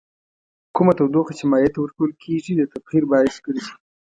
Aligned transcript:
کومه 0.75 0.93
تودوخه 0.97 1.33
چې 1.39 1.43
مایع 1.51 1.69
ته 1.73 1.79
ورکول 1.81 2.11
کیږي 2.23 2.53
د 2.55 2.61
تبخیر 2.73 3.03
باعث 3.11 3.35
ګرځي. 3.45 3.71